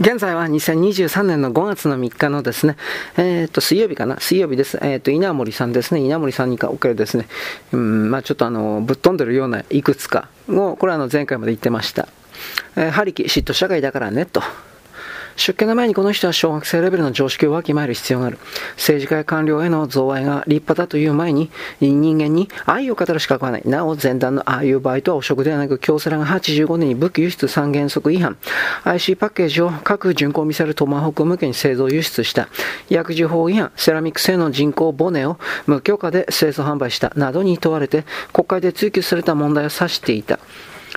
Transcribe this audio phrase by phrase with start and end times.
[0.00, 2.76] 現在は2023年の5月の3日のですね、
[3.16, 4.18] えっ、ー、と、水曜日かな？
[4.18, 4.76] 水曜日です。
[4.82, 6.00] えっ、ー、と、稲森さんですね。
[6.00, 7.28] 稲森さんにおけるですね、
[7.72, 12.08] うん、まあちょっとあの、ぶっ飛んでるようないくつかを、これはあの、前回まで言ってました。
[12.76, 14.42] えー、張り切、嫉妬社会だからね、と。
[15.36, 18.38] 出家の前にこの人は小学生レベルの常識をわきまえる必要がある。
[18.76, 23.62] 政治家や官僚への贈賄が立派だという前に、人間に愛を語る資格はない。
[23.64, 28.36] なお、前段のああいう場合とは汚職ではなく、京セラが85年に武器輸出三原則違反、
[28.84, 32.48] IC パッケージを各巡航ミサイルトマホーク向けに製造輸出した、
[32.88, 40.38] 薬事法違反、セラミック製の人工ボネを無許可で製造販売した、などに問われて、国会で追及された問題を指していた。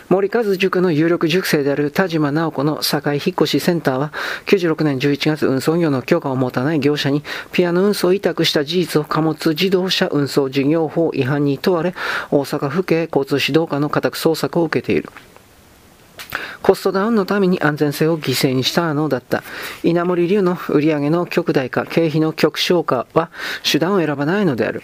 [0.09, 4.13] 森和塾の有力塾生である田島直子の堺引越センターは、
[4.45, 11.93] 96年11月運送業の許可を持たない業者にピアノ運送を委託した事実を貨物自動車運送事業法違反に問われ、
[12.31, 15.09] 大阪府警交通指導課の家宅捜索を受けている。
[16.61, 19.43] コストダウンのために安全性を犠牲にしたのだった。
[19.83, 23.29] 稲森流の売上の極大化、経費の極小化は
[23.69, 24.83] 手段を選ばないのである。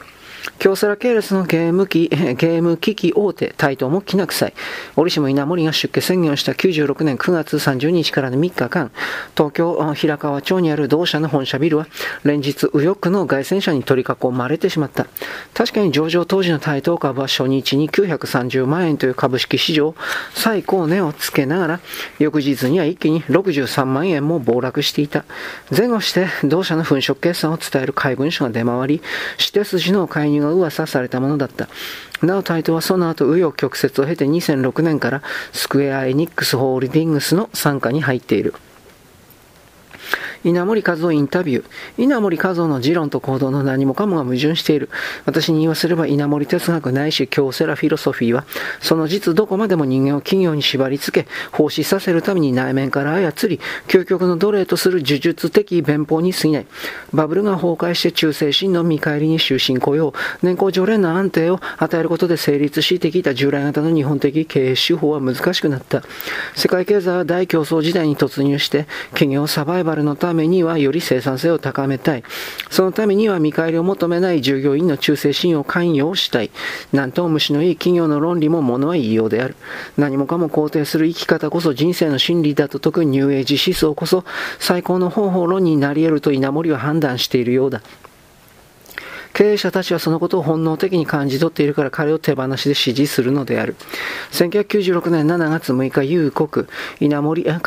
[0.59, 4.53] 京セラ系列のゲーム機、 ゲーム機器大手、台東もきな臭い。
[4.95, 8.91] 折しも稲森が出家宣言をした96年9月30日からの3日間、
[9.35, 11.87] 東京平川町にある同社の本社ビルは、
[12.23, 15.07] 連日右翼の外戦車に取り囲まれてしまった。
[15.53, 19.95] 確かに上場当時の台東株は初日に930万円という株式市場
[20.33, 21.79] 最高値をつけながら、
[22.19, 25.23] 翌日には一気に63万円も暴落していた。
[25.75, 29.01] 前後して同社の粉飾決算を伝える怪文書が出回り、
[29.39, 31.67] 指定筋の介入が噂されたものだった。
[32.21, 38.53] なお、タイトはその後、紆余曲折を経て2006年からスクエア・エニックス・ホールディングスの傘下に入っている。
[40.43, 41.65] 稲森和夫インタビュー。
[41.97, 44.89] 稲森和夫の持論と行動の何もかもが矛盾している。
[45.25, 48.45] 私に言わせれば稲森哲学ないし京セラフィロソフィーは、
[48.81, 56.65] その実どこまでも人間を企業に縛り付け、奉仕させるために内面から操り、究極の奴隷とする呪術的弁法に過ぎない。
[57.13, 66.03] バブルが崩壊して忠誠心の見返りに終身雇用、年功序列の安定を与えることで成立してきた従来型の日本的経営手法は難しくなった。
[66.55, 72.23] 世界経済は大競争時代に突入して、企業サバイバルのためためにはより生産性を高めたい。
[72.71, 76.49] そのためには見返りを求めない従業員の忠誠心を関与したい。
[76.91, 79.55] なんと虫のいい企業の論理も物は言いようである。
[79.95, 84.25] 何もかも肯定する生き方こそ人生の真理だと説くニューエイジ思想こそ
[84.57, 87.83] 最高の方法論になり得ると稲森は判断しているようだ。
[89.33, 93.75] 経営者たちはそのことを本能的に感じ取っているから彼を手放しで支持するのである。
[94.31, 96.67] 1996年7月6日、夕刻、
[96.99, 97.59] 稲森和、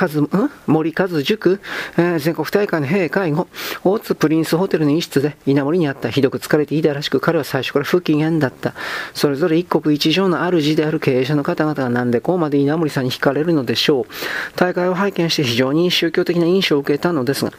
[0.66, 1.60] 森和塾、
[1.96, 3.48] えー、全国大会の閉会後、
[3.82, 8.74] 大津プリンスホテルの一室で稲森にあったひどく疲れていたらしく、彼は最初から不機嫌だった。
[9.12, 14.04] それぞれ一国一城の主である経営者の方々がなんでこうまで稲森さんに惹かれるのでしょう。
[14.54, 17.52] 大会を拝見して非常に宗教的な印象を受けたのですが、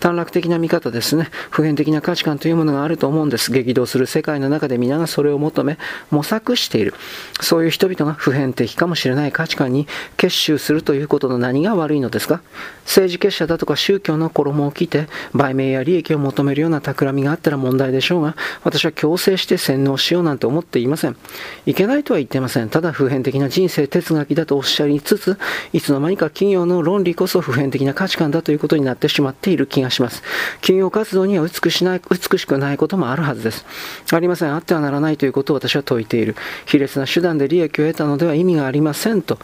[0.00, 1.30] 短絡的な見方ですね。
[1.50, 3.53] 普遍的な価値観というものがあると思うんです。
[3.54, 5.78] 激動する世界の中で皆がそれを求め、
[6.10, 6.92] 模索している。
[7.40, 12.42] そういう人々が普遍的かもしれない価値観に結集するということの何が悪いのですか？
[12.84, 21.16] 政治結社だとか宗教の衣を着て、売名や利益を求めるような企みがあったら問題でしょうが、私は強制して洗脳しようなんて思っていません。
[21.64, 22.68] いけないとは言ってません。
[22.68, 25.38] ただ普遍的な人生哲学だとおっしゃりつつ、
[25.72, 30.22] いつの間にか企業の論理こそ普遍的な価値観だということになってしまっている気がします。
[30.56, 33.64] 企業活動には美しない美しくないこともあるはずです。
[34.12, 34.54] ありません。
[34.54, 36.34] あってはならないということを私は説いている。
[36.66, 39.38] 卑劣な手段で利益を得たのでは意味がありませんと。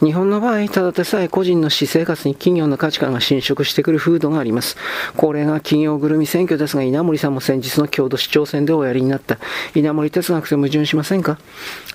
[0.00, 4.76] 日本の場合、ただでさえ個人の私生活に企業の価値観が侵食してくる風土があります。
[5.16, 9.38] これが企業ぐるみ選挙ですが、稲森さんも先日の郷土市長選でおやりになった。
[9.74, 11.38] 稲森哲学と矛盾しませんか？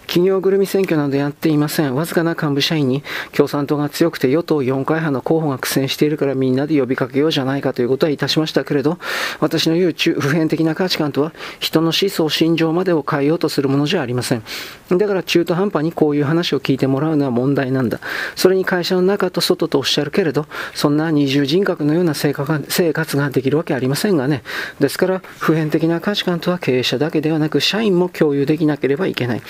[0.07, 1.95] 企業ぐるみ選挙などやっていません。
[1.95, 3.01] わずかな幹部社員に
[3.31, 8.97] 共産党が強くて与党4回派の候補が苦戦しているからみんなで呼びかけようじゃないかということはいたしましたけれど、
[9.39, 14.44] 私の言う普遍的な価値観とは人の思想、心情までを変えようとするものじゃありません。
[14.91, 18.00] だから中途半端にこういう話を聞いてもらうのは問題なんだ。
[18.35, 24.43] それに会社の中と外とおっしゃるけれど、そんな二重人格のような生活ができるわけありませんがね。
[24.79, 29.41] ですから、普遍的な価値観とは経営者だけではなく、社員も共有できなければいけない。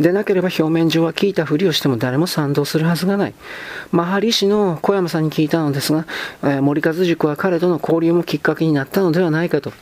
[0.00, 3.34] でなければ表面上は聞いたふりをしても誰も賛同するはずがない。
[3.92, 6.06] マハリ氏の小山さんに聞いたのですが、
[6.42, 9.72] えー、森和塾は彼との交流もきっかけになったのではないかと。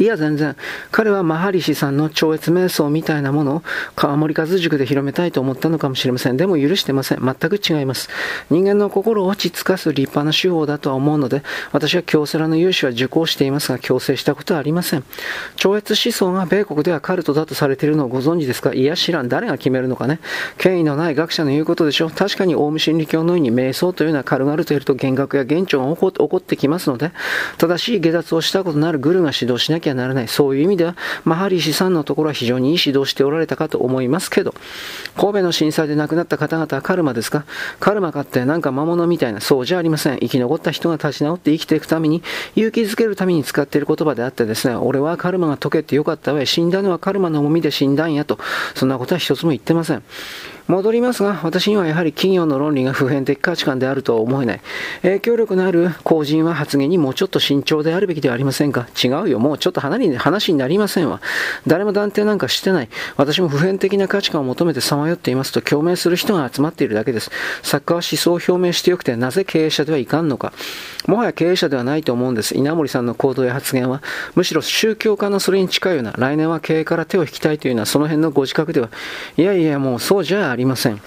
[0.00, 0.56] いや、全然。
[0.90, 3.62] 彼はマハリシさんの超越瞑想みたいなものを
[3.94, 6.36] 川森和塾で広めたいと思ったのかもしれません。
[6.36, 7.20] でも許してません。
[7.24, 8.08] 全く違います。
[8.50, 15.04] 人間の心を落ち着かす立派な手法だとは思うので、私は京セラの融資は受講していますが、強制したことはありません。
[15.54, 18.74] 超越思想が米国ではカルトだとされているのをご存知ですか？
[18.74, 19.28] いや、知らん。
[19.28, 20.18] 誰が決めるのかね？
[20.58, 22.06] 権威のない学者の言うことでしょ？
[22.06, 22.10] う。
[22.10, 27.12] 確かにオウム真理教のように瞑想というのは軽々とやると幻覚や幻聴が起こってきますので、
[27.56, 30.28] 正しい下脱をしたことのあるグルが指導しないなきゃならない。
[30.28, 34.54] そういう意味では、マハリシさんのところは非常にいい指導しておられたかと思いますけど、
[35.16, 37.44] 神戸の震災で亡くなった方々はカルマですか？
[37.78, 40.18] カルマかってなんか魔物みたいな、そうじゃありません。
[40.18, 42.22] 生き残った人が立ち直って生きていくために、
[42.54, 48.38] 勇気づけるために使っている言葉であってですね、俺はカルマが解けてよかったわ死んだのはカルマの重みで死んだんやと、
[48.74, 50.02] そんなことは一つも言ってません。
[50.68, 54.60] 戻りますが、私にはやはり企業の論理が普遍的価値観であるとは思えない。
[55.02, 58.88] 影響力のある公人は発言にもうちょっと慎重であるべきではありませんか？
[59.02, 59.38] 違うよ。
[59.38, 61.20] もうちょっと話に話になりませんわ。
[61.66, 62.88] 誰も断定なんかしてない。
[63.16, 67.30] 私も普遍的な価値観を求めてさまよっていますと共鳴する人が集まっているだけです。
[67.62, 70.52] 作家は思想を表明してよくて、なぜ経営者ではいかんのか。
[71.06, 72.56] もはや経営者ではないと思うんです。
[72.56, 74.02] 稲森さんの行動や発言は、
[74.34, 78.88] むしろ宗教家のそれに近いような、来年は経営から手を引きたいというような、その辺のご自覚では、
[79.36, 81.02] いやいや、もうそうじゃあありません。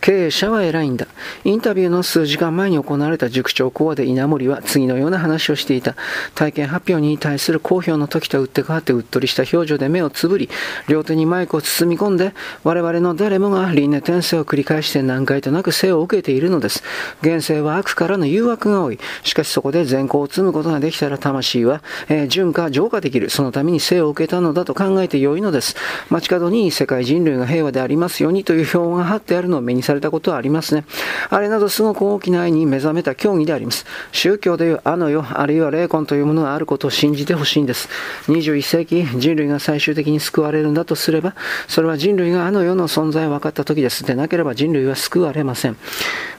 [0.00, 1.06] 経営者は偉いんだ。
[1.44, 5.94] インタビューの数時間前に行われた塾長講話で稲森は次のような話をしていた。
[6.34, 10.48] 体験発表に対する公表の時と打って変わってうっとりした表情で目をつぶり、
[10.88, 12.34] 両手にマイクを包み込んで、
[12.64, 16.82] 我々の誰もが輪廻転生を繰り返して何回となく生を受けているのです。
[17.22, 18.98] 現世は悪からの誘惑が多い。
[19.22, 23.30] しかしそこで善行を積むことができたら魂は、えー、純化、浄化できる。
[23.30, 25.76] そのために生を受けたのだと考えてよいのです。
[26.10, 30.84] 街角に世界人類が平和でありますようにという表が貼ってあるのを目にされたことはありますね。
[31.28, 33.84] あれなどすごく大きな愛に目覚めた教義であります。
[34.12, 37.88] 宗教でいうあの世、あるいは霊魂というものがあることを信じてほしいんです。
[38.28, 41.34] 21世紀、人類が最終的に救われるんだとすれば、
[41.68, 44.04] それは人類があの世の存在を分かった時です。
[44.04, 45.76] でなければ人類は救われません。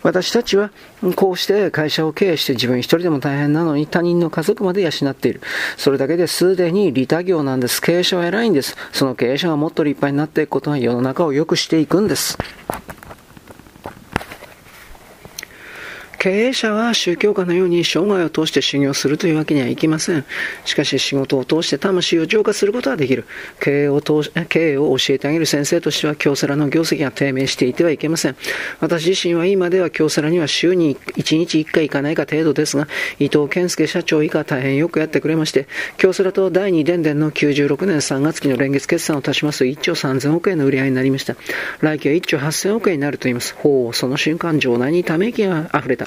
[0.04, 0.72] 私たちは
[1.16, 5.42] こうして会社を経営して自分一人でも大変なのに他人の家族まで養っている。
[5.76, 7.82] それだけですでに利他業なんです。
[7.82, 8.76] 経営者は偉いんです。
[8.92, 12.38] その経営者がもっと立派になっていくことが世の中を良くしていくんです。
[16.20, 20.26] 経営者は宗教家のように生涯を通して修行するというわけにはいきません。
[20.66, 23.26] しかし仕事を通して魂を浄化することはできる。
[23.60, 28.36] 経営を通し経営を教えてあげる先生としては京セラの業績が低迷していてはいけません。
[28.80, 32.88] 私自身は今では京セラには週に1日1回行かないか程度ですが、
[33.20, 35.68] 伊藤健介社長以下大変よくやってくれまして、
[35.98, 41.36] 京セラと第2電電の96年3月期の連月決算を足しますと1兆3000億円の売り上げになりました。
[41.82, 43.54] 来期は1兆8000億円になると言います。
[43.56, 46.07] ほう、その瞬間、場内にため息が溢れた。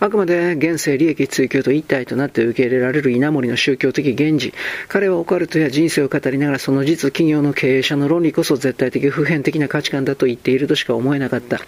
[0.00, 4.52] あくまで現世利益追求と一体となって受け入れられる稲森の宗教的現時。
[4.88, 11.60] 彼はオカルトや人生を語りながらその実企業の経営者の論理こそ絶対的普遍的な価値観だと言っているとしか思えなかった。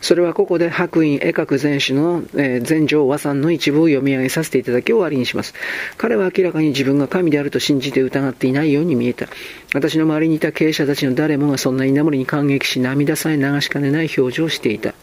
[0.00, 5.54] それはここで白院絵学全史の、えー、和さんの一部を読み上げさせていただき終わりにします。
[5.96, 9.28] 彼は明らかに自分が神であると信じて疑っていないように見えた。
[9.74, 14.94] 私の周りにいた経営者たちの誰もがそんな稲森に感激し涙さえ流しかねない表情をしていた。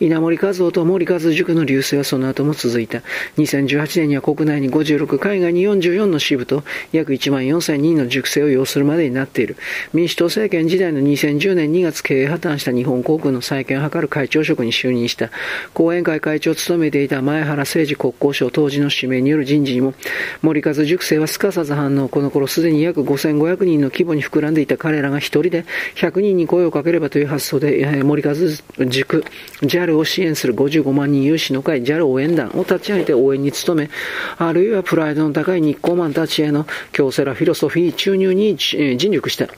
[0.00, 3.02] 稲森和夫と森和塾の流星はその後も続いた。
[3.36, 9.56] 2018年には国内に56、海外に44の支部と約1万4000人の塾生を要するまでになっている。
[9.92, 15.30] 民主党政権時代の2010年2月経営破綻した日本航空の再建を図る会長職に就任した。
[15.72, 19.94] 講演会会長を務めていた前原誠二国交省当時の指名による人事にも、
[20.42, 22.08] 森和塾生はすかさず反応。
[22.08, 25.64] この頃すでに約5500人の規模に膨らんでいた彼らが一人で
[25.94, 29.24] 100人に声をかければという発想で、森和塾、
[29.62, 33.90] JAL を支援する55万人有志の会 JAL 応援団を立ち上げて応援に努め、
[34.38, 39.48] あるいはプライドの高い日光マンたちへの京セラフィロソフィー注入に尽力した。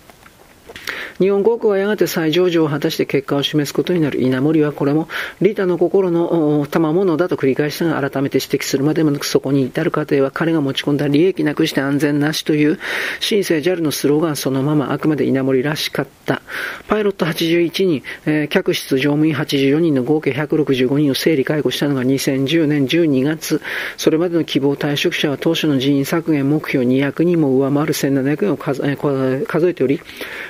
[1.19, 4.21] 日本航空はやがて再上場を果たして結果を示すことになる。
[4.23, 5.09] 稲森はこれも、
[5.41, 12.79] リタの心の賜物だと繰り返したが、改めて指摘するまでもなく、そこに至る過程は彼が持ち込んだ利益なくして安全なしという、
[13.21, 16.43] 新生 JAL のスローガンそのままあくまで稲森らしかった。
[16.89, 23.61] パイロット81人、えー、客室乗務員84人の合計165人を整理解雇したのが2010年12月。
[23.97, 30.01] それまでの希望退職者は当初の人員削減目標200人も上回る1700円を数えており、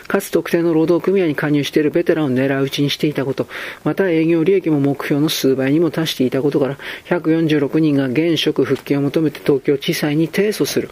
[0.06, 3.48] かつ特定の労働組合に加入しているベテランを狙い撃ちにしていたこと、
[3.84, 10.90] また営業利益も目標の数倍にも達していたことから、146人が現職復帰を求めて東京地裁に提訴する。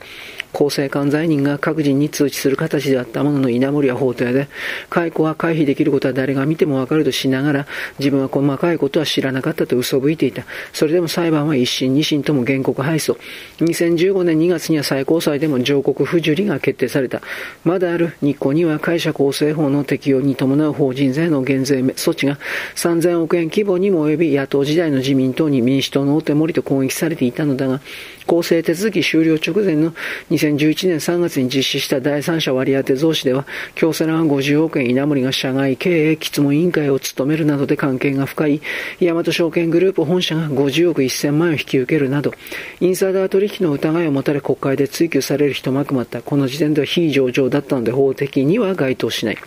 [0.53, 4.49] 公正管罪人が各人に通知する形であったものの稲森は法廷で、
[4.89, 7.67] 解雇は回避できることは誰が見てもわかるとしながら、
[7.99, 10.45] 自分は細かいことは知らなかったと嘘吹いていた。
[10.73, 13.17] それでも裁判は一審二審とも原告敗訴。
[13.59, 17.23] 2015年2月には最高裁でも上告不受理が決定された。
[17.65, 22.39] まだある日光には会社構成法の適用に伴う法人税の減税措置が
[22.75, 27.81] 3000億円規模にも及び野党時代の自民党に民主党の大手森と攻撃されていたのだが、
[28.27, 29.93] 公正手続き終了直前の
[30.41, 38.63] 2011年3月に実施した第三者割当増資では、京セラは50億円稲森が社外経営質問委員会を務めるなどで関係が深い、
[39.01, 42.33] 大和証券グループ本社が50億1000万円を引き受けるなど、
[42.81, 46.23] インサイダー取引の疑いを持たれ国会で追及される一幕もあった。
[46.23, 49.39] この時点では非上場だったので法的には該当しない。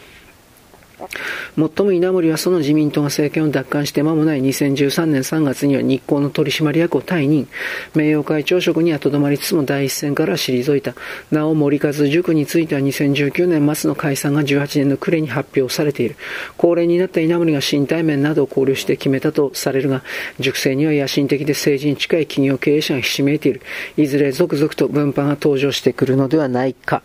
[1.55, 7.47] もっとも稲森はその自民党が政権を奪還して間もない2013年3月には日光の取締役を退任。
[7.95, 10.95] 名誉会長職にはとどまりつつも第一線から退いた。
[11.31, 16.15] なお森和塾については2019年末の解散が18年の暮れに発表されている。
[16.57, 20.03] 高齢になった稲森が身体面などを考慮して決めたとされるが、
[20.39, 23.61] 塾生には野心的で政治に近い企業経営者がひしめいている。
[23.97, 27.03] いずれ続々と分派が登場してくるのではないか。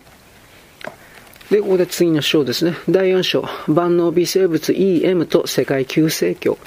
[1.50, 2.74] で、ここで次の章ですね。
[2.90, 3.48] 第4章。
[3.68, 6.58] 万能微生物 EM と世界急成長。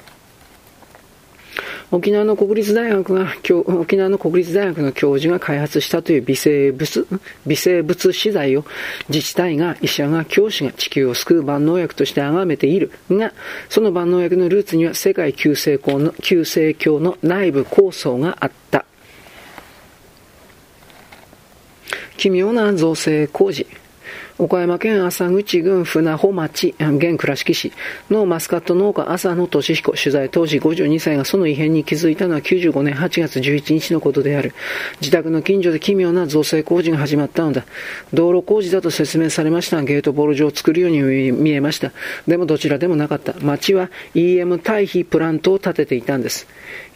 [1.92, 3.32] 沖縄の国立大学が、
[3.66, 7.06] 沖縄の国立大学の教授が開発したという微生物、
[7.46, 8.64] 微生物資材を
[9.08, 13.32] 自治体が、医者が、教師が地球を救う万能薬として崇めているが、
[13.68, 18.84] その万能薬のルーツには世界急成功の、急成教の内部構想があった。
[22.16, 23.66] 奇妙な造成工事。
[24.38, 27.72] 岡山県浅口郡船穂町、現倉敷市
[28.10, 34.54] のマスカット農家浅野俊彦、取材当時52歳がその異変に気づいたのは95年8月11日のことである。
[35.00, 37.64] 自宅の近所で奇妙な造成工事が始まったのだ。
[38.14, 41.92] 道路工事だと説明されましたが、ゲートボール場を作るように見えました。
[42.26, 43.34] でもどちらでもなかった。
[43.40, 46.46] 町は EM 対比プラントを建てていたんです。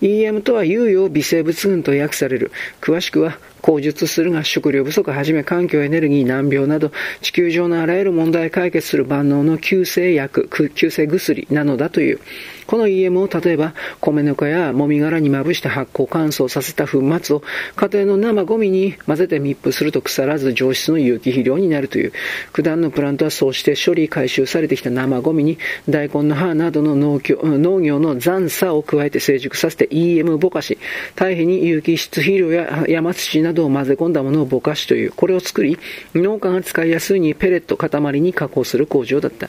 [0.00, 2.50] EM とは有用微生物群と訳される。
[2.80, 12.20] 詳しくは口述するが食料不足はじめ環境エネルギー難病など地球上のあらゆる問題解決する万能の救世薬、救世薬なのだという。
[12.66, 17.42] この EM を例えば米ぬかやもみ殻にまぶして発酵乾燥させた粉末を
[17.76, 22.12] 家庭の生ゴミに混ぜて密封すると腐らず上質の有機肥料になるという。
[22.52, 25.58] 九段のプラントはそうして処理回収されてきた生ゴミに
[25.88, 30.78] 大根の葉などの農業農業の残差を加えて成熟させて EM ぼかし、
[31.14, 35.78] 堆肥に有機質肥料や山土などを混ぜ込んだものをぼかしという、これを作り、
[36.14, 39.48] 農家が使いやすいにペレット塊に加工する工場だった。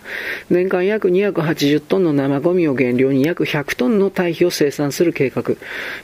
[0.50, 5.44] 年間約280トンの生ゴミを原料量に約100トンの堆肥を生産する計画。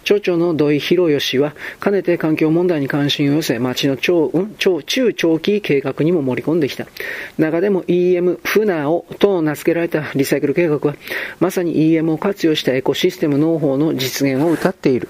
[0.03, 6.87] 町長の土井博義は、かねて環境問題に関心を寄せ、町の超、超中長期計画にも盛り込んできた。
[7.37, 10.95] 中でも EM フナオと名付けられたリサイクル計画は、
[11.39, 15.09] まさに EM を活用したエコシステム農法の実現を謳っている。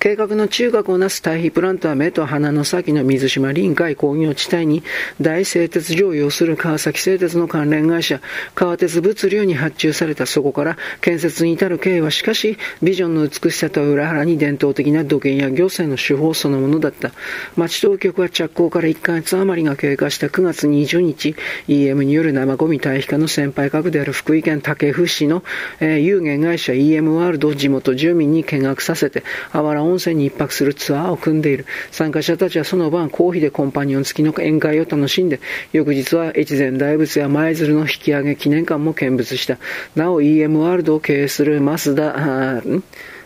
[0.00, 4.82] 計画の中核をなす対比プラントは目と鼻の先の水島臨海工業地帯に
[5.20, 8.18] 大製鉄所を要する川崎製鉄の関連会社、
[8.54, 17.12] 川鉄物流に発注されたそこから建設に至る経緯はしかし、ビジョンの美しさとは裏腹に伝統的な土建や行政の手法そのものだった。
[17.56, 21.34] 町当局は着工から1ヶ月余りが経過した9月20日、
[21.68, 25.44] EM による生ゴミ堆肥化の先輩格である福井県武府市の、
[25.80, 31.66] えー、有限会社 EM ワールドを地元住民に見学させて、あわら温泉に一泊するツアーを組んでいる。
[31.90, 35.40] 参加者たちはその晩、公費でコンパニオン付きの宴会を楽しんで、
[35.72, 39.58] 翌日は越前大仏や舞鶴の引き上げ記念館も見物した。
[39.94, 42.62] なお EM ワールドを経営する増田、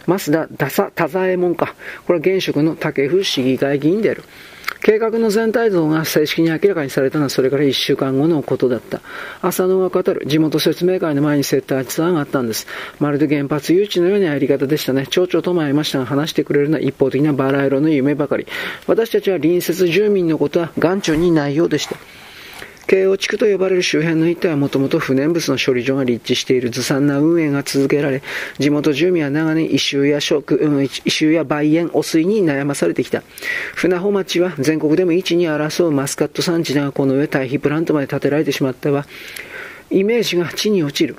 [0.07, 1.75] 増田田佐田左衛門か。
[2.07, 4.25] これは現職の武府市議会議員である。
[4.85, 9.01] 計画の全体像が正式に明らかにされたのはそれから1週間後のことだった。
[9.41, 12.67] 浅野が語る地元説明会の前に接待ツアーがあったんです。
[13.01, 15.07] まるで原発誘致のようなやり方でしたね。
[15.07, 18.47] 町長とも会いましたが話してくれるのは一方的なバラ色の夢ばかり。
[18.87, 21.97] 私たちは隣接住民のことは眼中にないようでした。
[22.87, 28.23] 京王地区と呼ばれる周辺の一帯はもともと不燃物の処理場が立地しているずさんな運営が続けられ、
[28.59, 33.23] 地元住民は長年異臭や食、うん、異臭や梅園、汚水に悩まされてきた。
[33.75, 39.07] 船穂町は全国でも一に争うマスカット産地だが、この上堆肥プラントまで建てられてしまったわ。
[39.91, 41.17] イメージが地に落ちる。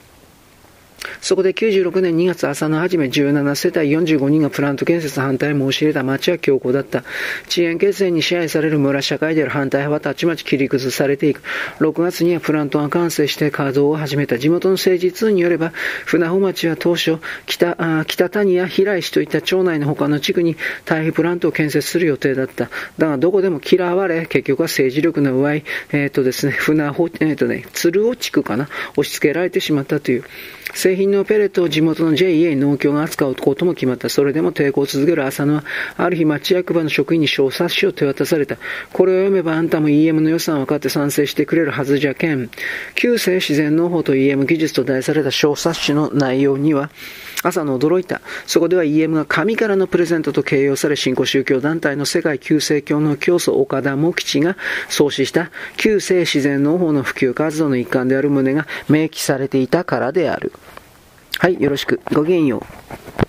[1.22, 7.04] そこで96年2月朝の初め17世帯45人がプラント建設反対を申し入れた町は強硬だった。
[7.48, 11.42] 遅延決戦に支配される村社会である反対派はたちまち切り崩されていく。
[11.80, 14.38] 6月にはプラントが完成して稼働を始めた。
[14.38, 15.72] 地元の政治通によれば、
[16.06, 22.70] 船穂町は当初、北北谷や平石といった町内の他の地区に対比プラントを建設する予定だった。
[22.98, 30.24] だがどこでも嫌われ、結局は政治力の弱い、えっ、ー、とですね、船穂、えっ、ー、とね、鶴尾地区かな、押し付けられてしまったという。
[30.74, 34.10] 製品のペレットを地元の JA 農協が扱うことも決まった。
[34.10, 35.64] それでも抵抗を続ける浅野は、
[35.96, 38.58] ある日町役場の職員に小冊子を手渡された。
[38.92, 42.50] これを読めばあんたも EM の予算を分かって賛成してくれるはずじゃけん。
[42.96, 46.90] 旧世自然農法と EM 技術と題された小冊子の内容には、
[47.44, 48.22] 朝の驚いた。
[48.48, 54.58] そこでは EM が神からのプレゼントと形容され、新興宗教団体の世界旧世教の教祖岡田茂吉が
[54.90, 60.52] 創始した旧世自然農法の普及活動の一環である旨が明記されていたからである。
[61.40, 62.00] はい、よろしく。
[62.14, 63.25] ごきげんよう。